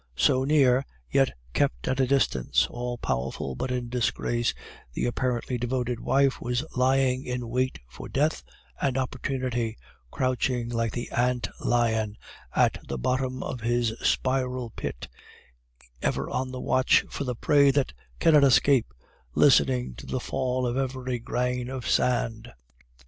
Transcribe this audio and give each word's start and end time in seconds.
So 0.15 0.43
near, 0.45 0.83
yet 1.11 1.31
kept 1.53 1.87
at 1.87 1.99
a 1.99 2.07
distance; 2.07 2.65
all 2.71 2.97
powerful, 2.97 3.53
but 3.53 3.69
in 3.69 3.87
disgrace, 3.87 4.51
the 4.93 5.05
apparently 5.05 5.59
devoted 5.59 5.99
wife 5.99 6.41
was 6.41 6.65
lying 6.75 7.23
in 7.23 7.49
wait 7.49 7.77
for 7.87 8.09
death 8.09 8.41
and 8.81 8.97
opportunity; 8.97 9.77
crouching 10.09 10.69
like 10.69 10.91
the 10.93 11.11
ant 11.11 11.49
lion 11.63 12.17
at 12.55 12.79
the 12.87 12.97
bottom 12.97 13.43
of 13.43 13.61
his 13.61 13.93
spiral 14.01 14.71
pit, 14.71 15.07
ever 16.01 16.27
on 16.31 16.49
the 16.49 16.59
watch 16.59 17.05
for 17.11 17.23
the 17.23 17.35
prey 17.35 17.69
that 17.69 17.93
cannot 18.19 18.43
escape, 18.43 18.95
listening 19.35 19.93
to 19.97 20.07
the 20.07 20.19
fall 20.19 20.65
of 20.65 20.77
every 20.77 21.19
grain 21.19 21.69
of 21.69 21.87
sand. 21.87 22.51